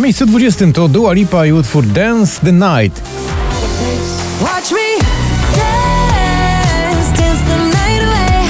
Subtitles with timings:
[0.00, 3.02] Na miejscu 20 to Dua Lipa i utwór Dance the Night.
[4.40, 5.04] Watch me
[5.56, 8.46] dance, dance the night away.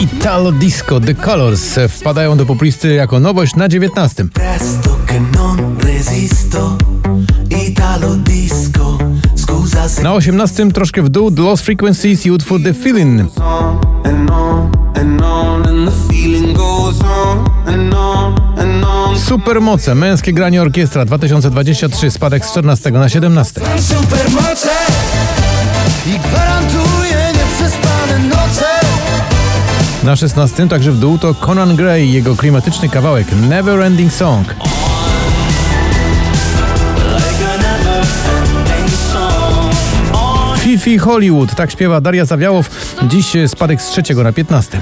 [0.00, 4.24] Italo Disco The Colors wpadają do poplisty jako nowość na 19.
[4.24, 6.76] Presto che non resisto,
[7.68, 8.98] Italo disco,
[9.36, 13.20] scusa se Na 18 troszkę w dół The Lost Frequencies i utwór The Feeling.
[14.04, 17.54] and on and on and the feeling goes on
[19.28, 23.60] Supermoce, męskie granie orkiestra 2023, spadek z 14 na 17.
[23.78, 24.70] Supermoce
[26.06, 28.66] i gwarantuję nieprzespane noce.
[30.02, 34.54] Na 16 także w dół to Conan Gray i jego klimatyczny kawałek Never Ending Song.
[40.58, 42.70] Fifi Hollywood, tak śpiewa Daria Zawiałow.
[43.02, 44.80] Dziś spadek z trzeciego na 15.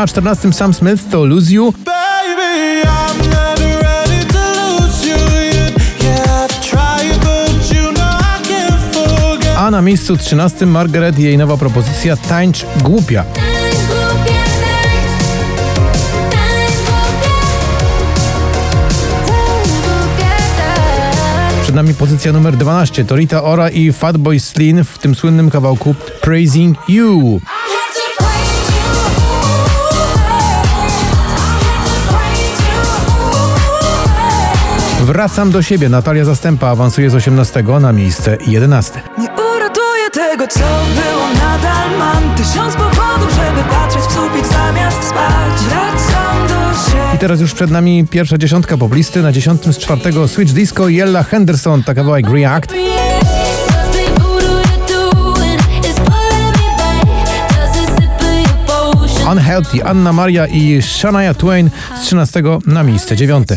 [0.00, 5.20] Na 14 Sam Smith to Lose You, Baby, I'm never ready to lose you
[5.52, 5.76] yet.
[6.00, 9.56] Yeah, I've tried, but you know I can't forget.
[9.56, 13.24] a na miejscu 13 Margaret i jej nowa propozycja Tańcz Głupia.
[21.62, 25.94] Przed nami pozycja numer 12 to Rita Ora i Fatboy Slim w tym słynnym kawałku
[26.20, 27.40] Praising You.
[35.10, 35.88] Wracam do siebie.
[35.88, 39.00] Natalia Zastępa awansuje z 18 na miejsce 11.
[39.18, 40.60] Nie uratuję tego, co
[40.94, 45.60] było, nadal mam tysiąc powodów, żeby patrzeć w sufit zamiast spać.
[45.68, 47.14] Wracam do siebie.
[47.14, 49.22] I teraz już przed nami pierwsza dziesiątka poplisty.
[49.22, 52.74] Na dziesiątym z czwartego Switch Disco i Ella Henderson, ta kawałek React.
[59.32, 61.70] Unhealthy, Anna Maria i Shania Twain
[62.02, 63.48] z 13 na miejsce 9.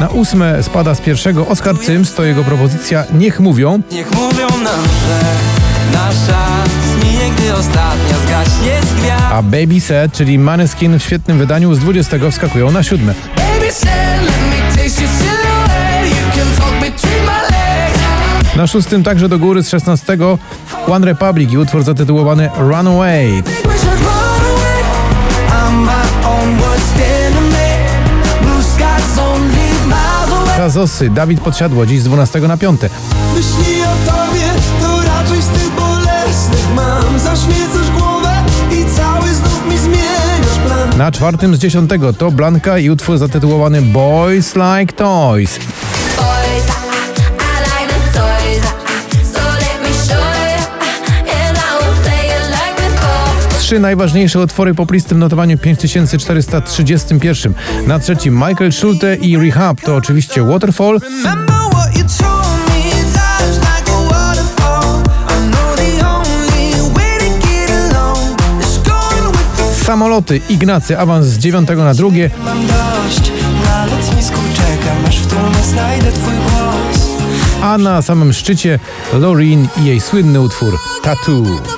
[0.00, 3.80] Na ósme spada z pierwszego Oscar Sims, to jego propozycja Niech mówią.
[3.92, 5.20] Niech mówią nam, że
[5.92, 6.46] nasza
[6.92, 9.24] zminie, gdy ostatnia zgaśnie z gwiazd.
[9.32, 13.14] A Baby Set, czyli Maneskin w świetnym wydaniu z 20 wskakują na siódme.
[18.56, 20.18] Na szóstym także do góry z 16
[20.86, 23.42] One Republic i utwór zatytułowany Runaway.
[26.98, 27.17] Think
[30.68, 32.80] Kazosy, Dawid Podsiadło, dziś z 12 na 5.
[33.34, 34.46] Myśli o tobie,
[34.82, 37.18] to raczej z tych bolesnych mam.
[37.18, 40.98] Zaśmiecasz głowę i cały znów mi zmieniasz plan.
[40.98, 45.58] Na czwartym z 10 to Blanka i utwór zatytułowany Boys Like Toys.
[53.68, 57.54] Trzy najważniejsze utwory poplisty w notowaniu 5431.
[57.86, 61.00] Na trzecim Michael Schulte i Rehab to oczywiście Waterfall.
[69.84, 72.30] Samoloty, Ignacy, awans z 9 na drugie.
[72.44, 73.32] Mam dość,
[73.64, 77.08] na lotnisku czekam, aż w tłumie znajdę twój głos.
[77.62, 78.78] A na samym szczycie
[79.12, 81.77] Loreen i jej słynny utwór Tattoo.